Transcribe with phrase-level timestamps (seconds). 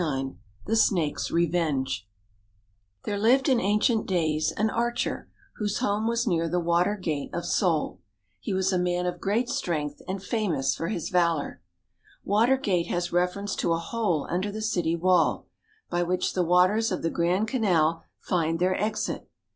[0.01, 0.35] XXIX
[0.65, 2.07] THE SNAKE'S REVENGE
[3.05, 7.45] There lived in ancient days an archer, whose home was near the Water Gate of
[7.45, 8.01] Seoul.
[8.39, 11.61] He was a man of great strength and famous for his valour.
[12.23, 15.45] Water Gate has reference to a hole under the city wall,
[15.91, 19.29] by which the waters of the Grand Canal find their exit.